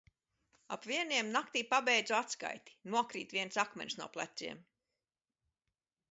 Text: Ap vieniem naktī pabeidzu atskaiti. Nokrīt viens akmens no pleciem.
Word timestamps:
Ap 0.75 0.85
vieniem 0.91 1.27
naktī 1.33 1.61
pabeidzu 1.73 2.15
atskaiti. 2.19 2.77
Nokrīt 2.93 3.35
viens 3.37 3.59
akmens 3.65 3.97
no 3.99 4.07
pleciem. 4.15 4.63